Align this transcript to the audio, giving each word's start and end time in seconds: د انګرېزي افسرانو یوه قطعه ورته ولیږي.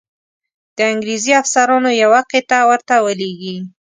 د 0.77 0.77
انګرېزي 0.91 1.31
افسرانو 1.41 1.89
یوه 2.03 2.21
قطعه 2.31 2.61
ورته 2.69 2.95
ولیږي. 3.05 3.55